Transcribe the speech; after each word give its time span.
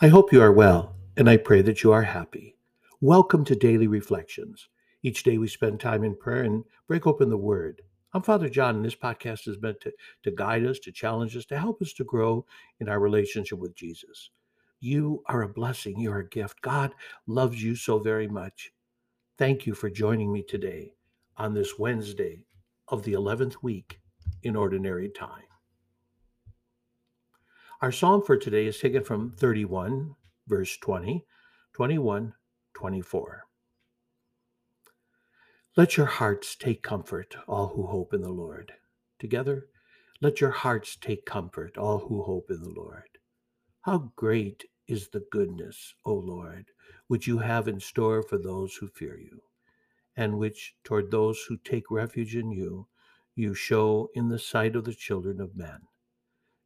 I 0.00 0.08
hope 0.08 0.32
you 0.32 0.42
are 0.42 0.52
well, 0.52 0.96
and 1.16 1.30
I 1.30 1.36
pray 1.36 1.62
that 1.62 1.84
you 1.84 1.92
are 1.92 2.02
happy. 2.02 2.56
Welcome 3.00 3.44
to 3.44 3.54
Daily 3.54 3.86
Reflections. 3.86 4.68
Each 5.04 5.22
day 5.22 5.38
we 5.38 5.46
spend 5.46 5.78
time 5.78 6.02
in 6.02 6.16
prayer 6.16 6.42
and 6.42 6.64
break 6.88 7.06
open 7.06 7.30
the 7.30 7.36
Word. 7.36 7.80
I'm 8.12 8.22
Father 8.22 8.48
John, 8.48 8.74
and 8.74 8.84
this 8.84 8.96
podcast 8.96 9.46
is 9.46 9.62
meant 9.62 9.80
to, 9.82 9.92
to 10.24 10.32
guide 10.32 10.66
us, 10.66 10.80
to 10.80 10.90
challenge 10.90 11.36
us, 11.36 11.44
to 11.46 11.60
help 11.60 11.80
us 11.80 11.92
to 11.92 12.04
grow 12.04 12.44
in 12.80 12.88
our 12.88 12.98
relationship 12.98 13.60
with 13.60 13.76
Jesus. 13.76 14.30
You 14.80 15.22
are 15.26 15.42
a 15.42 15.48
blessing, 15.48 16.00
you're 16.00 16.18
a 16.18 16.28
gift. 16.28 16.60
God 16.60 16.92
loves 17.28 17.62
you 17.62 17.76
so 17.76 18.00
very 18.00 18.26
much. 18.26 18.72
Thank 19.38 19.64
you 19.64 19.74
for 19.74 19.90
joining 19.90 20.32
me 20.32 20.42
today 20.42 20.96
on 21.36 21.54
this 21.54 21.78
Wednesday 21.78 22.46
of 22.88 23.04
the 23.04 23.12
11th 23.12 23.62
week 23.62 24.00
in 24.42 24.56
Ordinary 24.56 25.08
Time. 25.08 25.53
Our 27.84 27.92
psalm 27.92 28.22
for 28.22 28.38
today 28.38 28.64
is 28.64 28.78
taken 28.78 29.04
from 29.04 29.32
31, 29.32 30.14
verse 30.48 30.78
20, 30.78 31.26
21, 31.74 32.32
24. 32.72 33.42
Let 35.76 35.98
your 35.98 36.06
hearts 36.06 36.56
take 36.56 36.82
comfort, 36.82 37.36
all 37.46 37.74
who 37.76 37.86
hope 37.86 38.14
in 38.14 38.22
the 38.22 38.32
Lord. 38.32 38.72
Together, 39.18 39.66
let 40.22 40.40
your 40.40 40.52
hearts 40.52 40.96
take 40.96 41.26
comfort, 41.26 41.76
all 41.76 41.98
who 41.98 42.22
hope 42.22 42.46
in 42.48 42.62
the 42.62 42.70
Lord. 42.70 43.18
How 43.82 44.12
great 44.16 44.64
is 44.88 45.10
the 45.10 45.26
goodness, 45.30 45.92
O 46.06 46.14
Lord, 46.14 46.68
which 47.08 47.26
you 47.26 47.36
have 47.36 47.68
in 47.68 47.80
store 47.80 48.22
for 48.22 48.38
those 48.38 48.76
who 48.76 48.88
fear 48.88 49.18
you, 49.18 49.42
and 50.16 50.38
which 50.38 50.74
toward 50.84 51.10
those 51.10 51.44
who 51.50 51.58
take 51.58 51.90
refuge 51.90 52.34
in 52.34 52.50
you, 52.50 52.88
you 53.36 53.52
show 53.52 54.08
in 54.14 54.30
the 54.30 54.38
sight 54.38 54.74
of 54.74 54.84
the 54.84 54.94
children 54.94 55.38
of 55.38 55.54
men. 55.54 55.80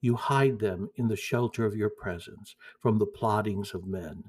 You 0.00 0.16
hide 0.16 0.58
them 0.58 0.90
in 0.96 1.08
the 1.08 1.16
shelter 1.16 1.64
of 1.64 1.76
your 1.76 1.90
presence 1.90 2.54
from 2.80 2.98
the 2.98 3.06
plottings 3.06 3.74
of 3.74 3.86
men. 3.86 4.24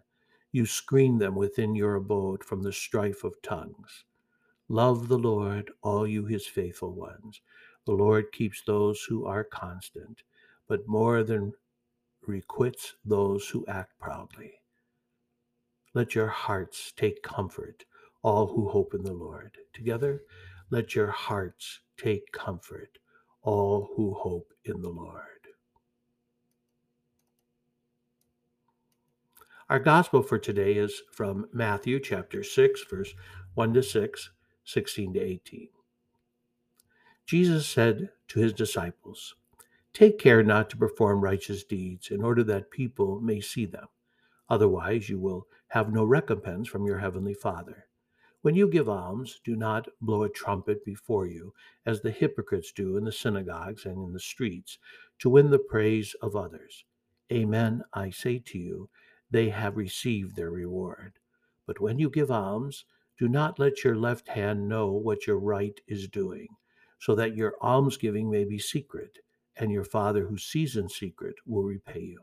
You 0.51 0.65
screen 0.65 1.17
them 1.17 1.35
within 1.35 1.75
your 1.75 1.95
abode 1.95 2.43
from 2.43 2.63
the 2.63 2.73
strife 2.73 3.23
of 3.23 3.41
tongues. 3.41 4.05
Love 4.69 5.07
the 5.07 5.19
Lord, 5.19 5.71
all 5.81 6.07
you 6.07 6.25
his 6.25 6.47
faithful 6.47 6.93
ones. 6.93 7.41
The 7.85 7.93
Lord 7.93 8.31
keeps 8.31 8.61
those 8.63 9.03
who 9.03 9.25
are 9.25 9.43
constant, 9.43 10.23
but 10.67 10.87
more 10.87 11.23
than 11.23 11.53
requits 12.25 12.95
those 13.05 13.47
who 13.49 13.65
act 13.67 13.93
proudly. 13.99 14.55
Let 15.93 16.15
your 16.15 16.27
hearts 16.27 16.93
take 16.95 17.23
comfort, 17.23 17.85
all 18.21 18.47
who 18.47 18.69
hope 18.69 18.93
in 18.93 19.03
the 19.03 19.13
Lord. 19.13 19.57
Together, 19.73 20.23
let 20.69 20.95
your 20.95 21.11
hearts 21.11 21.79
take 21.97 22.31
comfort, 22.31 22.99
all 23.41 23.91
who 23.95 24.13
hope 24.13 24.53
in 24.65 24.81
the 24.81 24.89
Lord. 24.89 25.36
Our 29.69 29.79
gospel 29.79 30.23
for 30.23 30.39
today 30.39 30.75
is 30.75 31.01
from 31.11 31.49
Matthew 31.51 31.99
chapter 31.99 32.41
6, 32.41 32.85
verse 32.89 33.13
1 33.55 33.73
to 33.73 33.83
6, 33.83 34.29
16 34.63 35.13
to 35.13 35.19
18. 35.19 35.67
Jesus 37.25 37.67
said 37.67 38.11
to 38.29 38.39
his 38.39 38.53
disciples, 38.53 39.35
Take 39.91 40.19
care 40.19 40.41
not 40.41 40.69
to 40.69 40.77
perform 40.77 41.19
righteous 41.19 41.65
deeds 41.65 42.11
in 42.11 42.23
order 42.23 42.45
that 42.45 42.71
people 42.71 43.19
may 43.19 43.41
see 43.41 43.65
them. 43.65 43.87
Otherwise, 44.49 45.09
you 45.09 45.19
will 45.19 45.47
have 45.67 45.91
no 45.91 46.05
recompense 46.05 46.69
from 46.69 46.85
your 46.85 46.99
heavenly 46.99 47.33
Father. 47.33 47.87
When 48.43 48.55
you 48.55 48.69
give 48.69 48.87
alms, 48.87 49.41
do 49.43 49.57
not 49.57 49.89
blow 49.99 50.23
a 50.23 50.29
trumpet 50.29 50.85
before 50.85 51.27
you, 51.27 51.53
as 51.85 51.99
the 51.99 52.11
hypocrites 52.11 52.71
do 52.71 52.95
in 52.95 53.03
the 53.03 53.11
synagogues 53.11 53.85
and 53.85 53.97
in 53.97 54.13
the 54.13 54.19
streets, 54.21 54.77
to 55.19 55.29
win 55.29 55.51
the 55.51 55.59
praise 55.59 56.15
of 56.21 56.37
others. 56.37 56.85
Amen, 57.33 57.83
I 57.93 58.11
say 58.11 58.39
to 58.39 58.57
you 58.57 58.89
they 59.29 59.49
have 59.49 59.77
received 59.77 60.35
their 60.35 60.51
reward. 60.51 61.13
But 61.65 61.79
when 61.79 61.99
you 61.99 62.09
give 62.09 62.31
alms, 62.31 62.85
do 63.17 63.27
not 63.27 63.59
let 63.59 63.83
your 63.83 63.95
left 63.95 64.27
hand 64.27 64.69
know 64.69 64.91
what 64.91 65.27
your 65.27 65.39
right 65.39 65.79
is 65.87 66.07
doing, 66.07 66.47
so 66.99 67.15
that 67.15 67.35
your 67.35 67.55
almsgiving 67.61 68.29
may 68.29 68.45
be 68.45 68.59
secret, 68.59 69.19
and 69.55 69.71
your 69.71 69.83
Father 69.83 70.25
who 70.25 70.37
sees 70.37 70.75
in 70.77 70.87
secret 70.87 71.35
will 71.45 71.63
repay 71.63 72.01
you. 72.01 72.21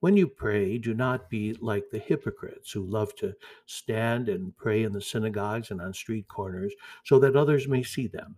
When 0.00 0.16
you 0.16 0.28
pray, 0.28 0.78
do 0.78 0.94
not 0.94 1.28
be 1.30 1.54
like 1.54 1.90
the 1.90 1.98
hypocrites 1.98 2.70
who 2.70 2.84
love 2.84 3.14
to 3.16 3.34
stand 3.64 4.28
and 4.28 4.56
pray 4.56 4.84
in 4.84 4.92
the 4.92 5.00
synagogues 5.00 5.70
and 5.70 5.80
on 5.80 5.94
street 5.94 6.28
corners, 6.28 6.72
so 7.04 7.18
that 7.18 7.34
others 7.34 7.66
may 7.66 7.82
see 7.82 8.06
them. 8.06 8.36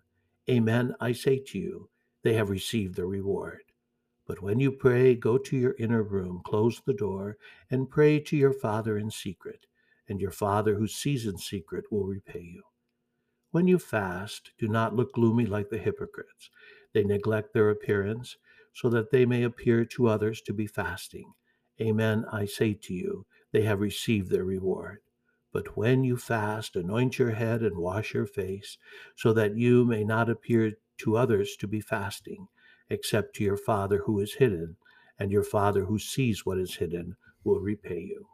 Amen, 0.49 0.95
I 1.01 1.13
say 1.13 1.39
to 1.49 1.59
you, 1.59 1.91
they 2.23 2.35
have 2.35 2.49
received 2.49 2.95
their 2.95 3.07
reward. 3.07 3.63
But 4.29 4.43
when 4.43 4.61
you 4.61 4.71
pray, 4.71 5.15
go 5.15 5.39
to 5.39 5.57
your 5.57 5.75
inner 5.79 6.03
room, 6.03 6.43
close 6.45 6.83
the 6.85 6.93
door, 6.93 7.39
and 7.71 7.89
pray 7.89 8.21
to 8.21 8.37
your 8.37 8.53
Father 8.53 8.99
in 8.99 9.11
secret, 9.11 9.65
and 10.07 10.21
your 10.21 10.31
Father 10.31 10.75
who 10.75 10.87
sees 10.87 11.25
in 11.25 11.39
secret 11.39 11.91
will 11.91 12.05
repay 12.05 12.43
you. 12.43 12.65
When 13.53 13.67
you 13.67 13.79
fast, 13.79 14.53
do 14.59 14.69
not 14.69 14.95
look 14.95 15.15
gloomy 15.15 15.47
like 15.47 15.71
the 15.71 15.79
hypocrites. 15.79 16.51
They 16.93 17.05
neglect 17.05 17.55
their 17.55 17.71
appearance, 17.71 18.37
so 18.75 18.91
that 18.91 19.11
they 19.11 19.25
may 19.25 19.45
appear 19.45 19.87
to 19.87 20.09
others 20.09 20.43
to 20.43 20.53
be 20.53 20.67
fasting. 20.67 21.33
Amen, 21.81 22.27
I 22.31 22.45
say 22.45 22.75
to 22.75 22.93
you, 22.93 23.25
they 23.53 23.63
have 23.63 23.81
received 23.81 24.31
their 24.31 24.45
reward. 24.45 24.99
But 25.55 25.75
when 25.75 26.05
you 26.05 26.19
fast, 26.19 26.77
anoint 26.77 27.19
your 27.19 27.31
head 27.31 27.63
and 27.63 27.79
wash 27.79 28.13
your 28.13 28.27
face, 28.27 28.77
so 29.17 29.33
that 29.33 29.57
you 29.57 29.87
may 29.87 30.05
not 30.05 30.29
appear 30.29 30.75
to 30.99 31.17
others 31.17 31.57
to 31.57 31.67
be 31.67 31.81
fasting 31.81 32.49
except 32.91 33.35
to 33.37 33.45
your 33.45 33.57
Father 33.57 34.03
who 34.05 34.19
is 34.21 34.35
hidden, 34.35 34.77
and 35.19 35.31
your 35.31 35.43
Father 35.43 35.85
who 35.85 35.99
sees 35.99 36.47
what 36.47 36.59
is 36.59 36.77
hidden 36.77 37.17
will 37.45 37.61
repay 37.61 38.01
you. 38.01 38.27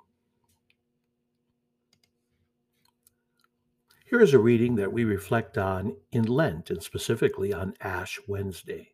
Here 4.06 4.20
is 4.20 4.34
a 4.34 4.38
reading 4.38 4.76
that 4.76 4.92
we 4.92 5.04
reflect 5.04 5.58
on 5.58 5.96
in 6.12 6.24
Lent 6.24 6.70
and 6.70 6.82
specifically 6.82 7.52
on 7.52 7.74
Ash 7.80 8.20
Wednesday. 8.28 8.92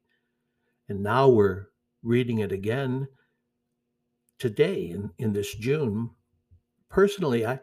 And 0.88 1.02
now 1.02 1.28
we're 1.28 1.66
reading 2.02 2.38
it 2.38 2.52
again 2.52 3.08
today 4.38 4.84
in, 4.84 5.10
in 5.18 5.32
this 5.32 5.54
June. 5.54 6.10
Personally, 6.88 7.44
I, 7.44 7.60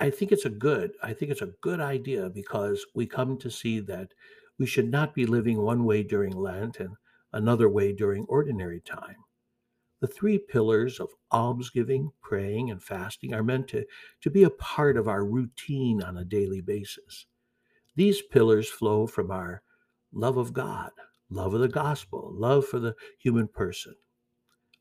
I 0.00 0.10
think 0.10 0.32
it's 0.32 0.46
a 0.46 0.50
good, 0.50 0.92
I 1.02 1.12
think 1.12 1.30
it's 1.30 1.42
a 1.42 1.54
good 1.60 1.80
idea 1.80 2.28
because 2.28 2.84
we 2.94 3.06
come 3.06 3.38
to 3.38 3.50
see 3.50 3.78
that 3.80 4.12
we 4.58 4.66
should 4.66 4.90
not 4.90 5.14
be 5.14 5.26
living 5.26 5.62
one 5.62 5.84
way 5.84 6.02
during 6.02 6.32
Lent 6.32 6.80
and 6.80 6.96
another 7.32 7.68
way 7.68 7.92
during 7.92 8.24
ordinary 8.24 8.80
time. 8.80 9.16
The 10.00 10.06
three 10.06 10.38
pillars 10.38 10.98
of 10.98 11.10
almsgiving, 11.30 12.10
praying, 12.22 12.70
and 12.70 12.82
fasting 12.82 13.34
are 13.34 13.42
meant 13.42 13.68
to, 13.68 13.84
to 14.22 14.30
be 14.30 14.44
a 14.44 14.50
part 14.50 14.96
of 14.96 15.08
our 15.08 15.24
routine 15.24 16.02
on 16.02 16.16
a 16.16 16.24
daily 16.24 16.62
basis. 16.62 17.26
These 17.96 18.22
pillars 18.22 18.68
flow 18.68 19.06
from 19.06 19.30
our 19.30 19.62
love 20.12 20.38
of 20.38 20.52
God, 20.54 20.90
love 21.28 21.52
of 21.52 21.60
the 21.60 21.68
gospel, 21.68 22.32
love 22.34 22.66
for 22.66 22.78
the 22.78 22.94
human 23.18 23.46
person. 23.46 23.94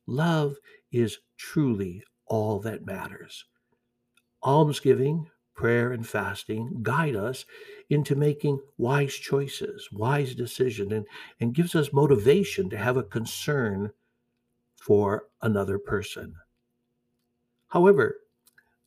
Love 0.07 0.55
is 0.91 1.19
truly 1.37 2.03
all 2.27 2.59
that 2.59 2.85
matters. 2.85 3.45
Almsgiving, 4.41 5.29
prayer 5.59 5.91
and 5.91 6.07
fasting 6.07 6.79
guide 6.81 7.17
us 7.17 7.43
into 7.89 8.15
making 8.15 8.61
wise 8.77 9.13
choices, 9.13 9.89
wise 9.91 10.33
decisions, 10.33 10.89
and, 10.93 11.05
and 11.37 11.53
gives 11.53 11.75
us 11.75 11.91
motivation 11.91 12.69
to 12.69 12.77
have 12.77 12.95
a 12.95 13.03
concern 13.03 13.91
for 14.77 15.25
another 15.41 15.77
person. 15.77 16.33
However, 17.67 18.21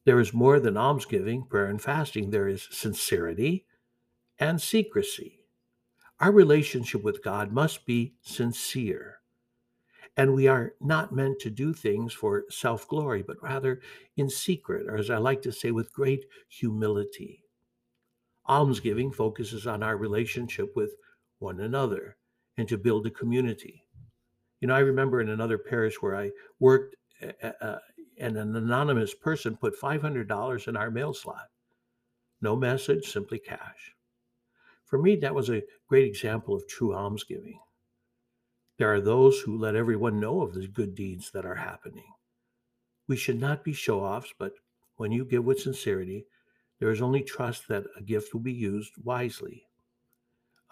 there 0.06 0.19
is 0.19 0.33
more 0.33 0.59
than 0.59 0.78
almsgiving, 0.78 1.44
prayer, 1.44 1.66
and 1.66 1.81
fasting. 1.81 2.31
There 2.31 2.49
is 2.49 2.66
sincerity 2.71 3.66
and 4.39 4.59
secrecy. 4.59 5.41
Our 6.21 6.33
relationship 6.33 7.03
with 7.03 7.22
God 7.22 7.53
must 7.53 7.84
be 7.84 8.15
sincere. 8.22 9.19
And 10.16 10.34
we 10.34 10.46
are 10.46 10.74
not 10.80 11.14
meant 11.14 11.38
to 11.40 11.50
do 11.50 11.72
things 11.72 12.12
for 12.12 12.44
self 12.50 12.86
glory, 12.86 13.22
but 13.22 13.42
rather 13.42 13.80
in 14.16 14.28
secret, 14.28 14.86
or 14.86 14.97
as 14.97 15.09
I 15.09 15.16
like 15.16 15.41
to 15.42 15.53
say, 15.53 15.70
with 15.70 15.92
great 15.92 16.26
humility. 16.48 17.44
Almsgiving 18.47 19.12
focuses 19.12 19.66
on 19.66 19.82
our 19.82 19.97
relationship 19.97 20.76
with 20.76 20.94
one 21.38 21.60
another 21.60 22.16
and 22.56 22.68
to 22.68 22.76
build 22.76 23.06
a 23.06 23.10
community. 23.10 23.84
You 24.60 24.68
know, 24.68 24.74
I 24.74 24.80
remember 24.80 25.20
in 25.20 25.30
another 25.30 25.59
parish 25.59 26.03
where 26.03 26.16
I 26.16 26.30
worked, 26.60 26.97
uh, 27.42 27.78
and 28.18 28.36
an 28.36 28.54
anonymous 28.54 29.15
person 29.15 29.56
put 29.56 29.80
$500 29.80 30.68
in 30.68 30.76
our 30.76 30.91
mail 30.91 31.15
slot. 31.15 31.48
No 32.41 32.54
message, 32.54 33.06
simply 33.06 33.38
cash. 33.38 33.92
For 34.84 34.98
me, 34.98 35.16
that 35.16 35.34
was 35.34 35.48
a 35.48 35.62
great 35.88 36.06
example 36.06 36.54
of 36.54 36.68
true 36.68 36.94
almsgiving. 36.94 37.58
There 38.82 38.92
are 38.92 39.00
those 39.00 39.38
who 39.38 39.56
let 39.56 39.76
everyone 39.76 40.18
know 40.18 40.42
of 40.42 40.54
the 40.54 40.66
good 40.66 40.96
deeds 40.96 41.30
that 41.30 41.46
are 41.46 41.54
happening. 41.54 42.14
We 43.06 43.16
should 43.16 43.38
not 43.38 43.62
be 43.62 43.72
show 43.72 44.00
offs, 44.00 44.34
but 44.36 44.54
when 44.96 45.12
you 45.12 45.24
give 45.24 45.44
with 45.44 45.60
sincerity, 45.60 46.26
there 46.80 46.90
is 46.90 47.00
only 47.00 47.22
trust 47.22 47.68
that 47.68 47.84
a 47.96 48.02
gift 48.02 48.34
will 48.34 48.40
be 48.40 48.52
used 48.52 48.94
wisely. 49.04 49.68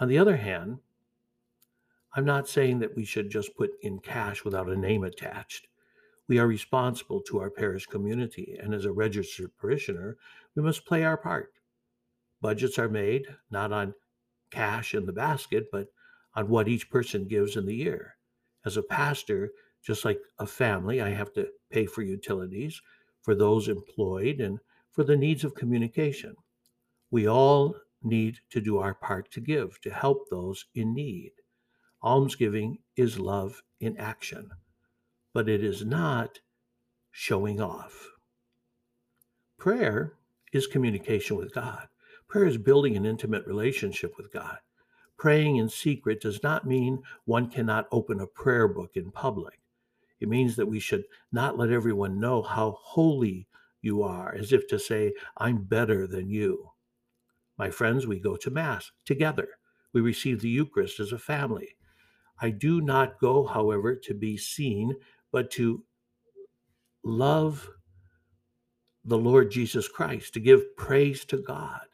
On 0.00 0.08
the 0.08 0.18
other 0.18 0.38
hand, 0.38 0.80
I'm 2.12 2.24
not 2.24 2.48
saying 2.48 2.80
that 2.80 2.96
we 2.96 3.04
should 3.04 3.30
just 3.30 3.56
put 3.56 3.70
in 3.80 4.00
cash 4.00 4.44
without 4.44 4.68
a 4.68 4.76
name 4.76 5.04
attached. 5.04 5.68
We 6.26 6.40
are 6.40 6.48
responsible 6.48 7.20
to 7.28 7.38
our 7.38 7.48
parish 7.48 7.86
community, 7.86 8.58
and 8.60 8.74
as 8.74 8.86
a 8.86 8.92
registered 8.92 9.56
parishioner, 9.56 10.16
we 10.56 10.64
must 10.64 10.84
play 10.84 11.04
our 11.04 11.16
part. 11.16 11.52
Budgets 12.40 12.76
are 12.76 12.88
made 12.88 13.28
not 13.52 13.72
on 13.72 13.94
cash 14.50 14.94
in 14.96 15.06
the 15.06 15.12
basket, 15.12 15.68
but 15.70 15.86
on 16.34 16.48
what 16.48 16.68
each 16.68 16.90
person 16.90 17.26
gives 17.26 17.56
in 17.56 17.66
the 17.66 17.74
year. 17.74 18.16
As 18.64 18.76
a 18.76 18.82
pastor, 18.82 19.50
just 19.82 20.04
like 20.04 20.20
a 20.38 20.46
family, 20.46 21.00
I 21.00 21.10
have 21.10 21.32
to 21.34 21.48
pay 21.70 21.86
for 21.86 22.02
utilities, 22.02 22.80
for 23.22 23.34
those 23.34 23.68
employed, 23.68 24.40
and 24.40 24.58
for 24.90 25.04
the 25.04 25.16
needs 25.16 25.44
of 25.44 25.54
communication. 25.54 26.34
We 27.10 27.26
all 27.28 27.76
need 28.02 28.38
to 28.50 28.60
do 28.60 28.78
our 28.78 28.94
part 28.94 29.30
to 29.32 29.40
give, 29.40 29.80
to 29.82 29.90
help 29.90 30.28
those 30.30 30.66
in 30.74 30.94
need. 30.94 31.32
Almsgiving 32.02 32.78
is 32.96 33.18
love 33.18 33.62
in 33.80 33.96
action, 33.98 34.50
but 35.34 35.48
it 35.48 35.62
is 35.62 35.84
not 35.84 36.40
showing 37.10 37.60
off. 37.60 38.08
Prayer 39.58 40.14
is 40.52 40.66
communication 40.66 41.36
with 41.36 41.52
God. 41.52 41.88
Prayer 42.28 42.46
is 42.46 42.56
building 42.56 42.96
an 42.96 43.04
intimate 43.04 43.46
relationship 43.46 44.14
with 44.16 44.32
God. 44.32 44.58
Praying 45.20 45.56
in 45.56 45.68
secret 45.68 46.22
does 46.22 46.42
not 46.42 46.66
mean 46.66 47.02
one 47.26 47.50
cannot 47.50 47.86
open 47.92 48.20
a 48.20 48.26
prayer 48.26 48.66
book 48.66 48.92
in 48.94 49.10
public. 49.10 49.60
It 50.18 50.30
means 50.30 50.56
that 50.56 50.64
we 50.64 50.80
should 50.80 51.04
not 51.30 51.58
let 51.58 51.68
everyone 51.70 52.18
know 52.18 52.40
how 52.40 52.78
holy 52.80 53.46
you 53.82 54.02
are, 54.02 54.34
as 54.34 54.50
if 54.50 54.66
to 54.68 54.78
say, 54.78 55.12
I'm 55.36 55.64
better 55.64 56.06
than 56.06 56.30
you. 56.30 56.70
My 57.58 57.68
friends, 57.70 58.06
we 58.06 58.18
go 58.18 58.34
to 58.36 58.50
Mass 58.50 58.92
together. 59.04 59.48
We 59.92 60.00
receive 60.00 60.40
the 60.40 60.48
Eucharist 60.48 60.98
as 61.00 61.12
a 61.12 61.18
family. 61.18 61.76
I 62.40 62.48
do 62.48 62.80
not 62.80 63.20
go, 63.20 63.44
however, 63.44 63.96
to 63.96 64.14
be 64.14 64.38
seen, 64.38 64.94
but 65.30 65.50
to 65.52 65.84
love 67.04 67.68
the 69.04 69.18
Lord 69.18 69.50
Jesus 69.50 69.86
Christ, 69.86 70.32
to 70.32 70.40
give 70.40 70.78
praise 70.78 71.26
to 71.26 71.36
God. 71.36 71.89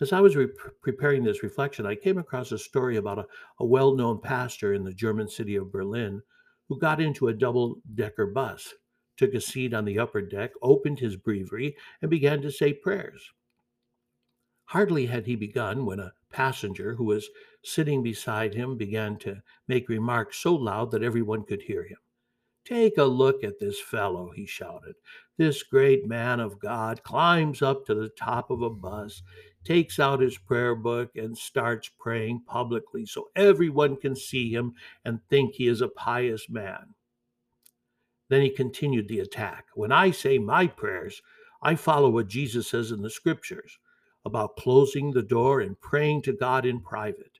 As 0.00 0.12
I 0.12 0.20
was 0.20 0.36
re- 0.36 0.48
preparing 0.80 1.24
this 1.24 1.42
reflection, 1.42 1.84
I 1.84 1.94
came 1.94 2.18
across 2.18 2.52
a 2.52 2.58
story 2.58 2.96
about 2.96 3.18
a, 3.18 3.26
a 3.58 3.66
well 3.66 3.94
known 3.94 4.20
pastor 4.20 4.72
in 4.72 4.84
the 4.84 4.94
German 4.94 5.28
city 5.28 5.56
of 5.56 5.72
Berlin 5.72 6.22
who 6.68 6.78
got 6.78 7.00
into 7.00 7.28
a 7.28 7.34
double 7.34 7.82
decker 7.96 8.26
bus, 8.26 8.74
took 9.16 9.34
a 9.34 9.40
seat 9.40 9.74
on 9.74 9.84
the 9.84 9.98
upper 9.98 10.22
deck, 10.22 10.52
opened 10.62 11.00
his 11.00 11.16
breviary, 11.16 11.76
and 12.00 12.10
began 12.10 12.40
to 12.40 12.50
say 12.50 12.72
prayers. 12.72 13.32
Hardly 14.66 15.06
had 15.06 15.26
he 15.26 15.34
begun 15.34 15.84
when 15.84 15.98
a 15.98 16.12
passenger 16.30 16.94
who 16.94 17.04
was 17.04 17.28
sitting 17.64 18.04
beside 18.04 18.54
him 18.54 18.76
began 18.76 19.18
to 19.18 19.42
make 19.66 19.88
remarks 19.88 20.38
so 20.38 20.54
loud 20.54 20.92
that 20.92 21.02
everyone 21.02 21.44
could 21.44 21.62
hear 21.62 21.82
him. 21.82 21.98
Take 22.64 22.98
a 22.98 23.04
look 23.04 23.42
at 23.42 23.58
this 23.58 23.80
fellow, 23.80 24.30
he 24.30 24.46
shouted. 24.46 24.94
This 25.36 25.64
great 25.64 26.06
man 26.06 26.38
of 26.38 26.60
God 26.60 27.02
climbs 27.02 27.62
up 27.62 27.84
to 27.86 27.94
the 27.94 28.10
top 28.10 28.48
of 28.48 28.62
a 28.62 28.70
bus, 28.70 29.22
takes 29.64 29.98
out 29.98 30.20
his 30.20 30.38
prayer 30.38 30.74
book, 30.74 31.10
and 31.16 31.36
starts 31.36 31.90
praying 31.98 32.42
publicly 32.46 33.04
so 33.06 33.28
everyone 33.36 33.96
can 33.96 34.16
see 34.16 34.52
him 34.52 34.72
and 35.04 35.20
think 35.28 35.54
he 35.54 35.66
is 35.66 35.80
a 35.80 35.88
pious 35.88 36.48
man. 36.48 36.94
Then 38.28 38.42
he 38.42 38.50
continued 38.50 39.08
the 39.08 39.20
attack. 39.20 39.66
When 39.74 39.92
I 39.92 40.12
say 40.12 40.38
my 40.38 40.66
prayers, 40.66 41.20
I 41.62 41.74
follow 41.74 42.10
what 42.10 42.28
Jesus 42.28 42.68
says 42.68 42.90
in 42.90 43.02
the 43.02 43.10
scriptures 43.10 43.78
about 44.24 44.56
closing 44.56 45.10
the 45.10 45.22
door 45.22 45.60
and 45.60 45.80
praying 45.80 46.22
to 46.22 46.32
God 46.32 46.64
in 46.64 46.80
private. 46.80 47.38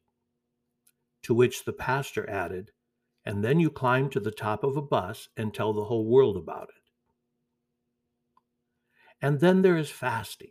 To 1.22 1.34
which 1.34 1.64
the 1.64 1.72
pastor 1.72 2.28
added, 2.28 2.72
and 3.24 3.44
then 3.44 3.60
you 3.60 3.70
climb 3.70 4.10
to 4.10 4.20
the 4.20 4.30
top 4.30 4.64
of 4.64 4.76
a 4.76 4.82
bus 4.82 5.28
and 5.36 5.52
tell 5.52 5.72
the 5.72 5.84
whole 5.84 6.06
world 6.06 6.36
about 6.36 6.70
it. 6.70 6.82
And 9.22 9.40
then 9.40 9.62
there 9.62 9.76
is 9.76 9.90
fasting. 9.90 10.50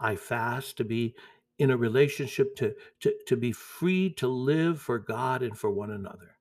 I 0.00 0.16
fast 0.16 0.76
to 0.78 0.84
be 0.84 1.14
in 1.58 1.70
a 1.70 1.76
relationship, 1.76 2.56
to, 2.56 2.74
to, 3.00 3.14
to 3.26 3.36
be 3.36 3.52
free 3.52 4.10
to 4.14 4.26
live 4.26 4.80
for 4.80 4.98
God 4.98 5.42
and 5.42 5.56
for 5.56 5.70
one 5.70 5.90
another. 5.90 6.36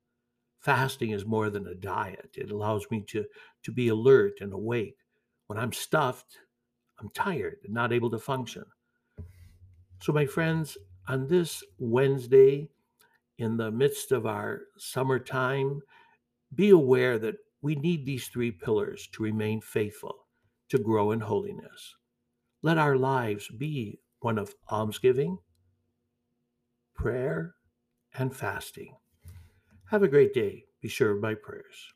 Fasting 0.59 1.11
is 1.11 1.25
more 1.25 1.49
than 1.49 1.67
a 1.67 1.75
diet. 1.75 2.31
It 2.35 2.51
allows 2.51 2.85
me 2.89 3.03
to, 3.09 3.25
to 3.63 3.71
be 3.71 3.89
alert 3.89 4.39
and 4.39 4.53
awake. 4.53 4.97
When 5.47 5.59
I'm 5.59 5.73
stuffed, 5.73 6.37
I'm 6.99 7.09
tired 7.09 7.57
and 7.65 7.73
not 7.73 7.91
able 7.93 8.09
to 8.11 8.19
function. 8.19 8.63
So, 10.01 10.13
my 10.13 10.25
friends, 10.25 10.77
on 11.07 11.27
this 11.27 11.63
Wednesday, 11.77 12.69
in 13.37 13.57
the 13.57 13.71
midst 13.71 14.11
of 14.11 14.25
our 14.25 14.61
summertime, 14.77 15.81
be 16.55 16.69
aware 16.69 17.19
that 17.19 17.35
we 17.61 17.75
need 17.75 18.05
these 18.05 18.27
three 18.27 18.51
pillars 18.51 19.07
to 19.13 19.23
remain 19.23 19.61
faithful, 19.61 20.27
to 20.69 20.77
grow 20.77 21.11
in 21.11 21.19
holiness. 21.19 21.95
Let 22.61 22.77
our 22.77 22.97
lives 22.97 23.47
be 23.47 23.99
one 24.19 24.37
of 24.37 24.53
almsgiving, 24.69 25.37
prayer, 26.93 27.55
and 28.13 28.35
fasting. 28.35 28.95
Have 29.89 30.03
a 30.03 30.07
great 30.07 30.33
day. 30.33 30.65
Be 30.81 30.89
sure 30.89 31.11
of 31.11 31.21
my 31.21 31.35
prayers. 31.35 31.93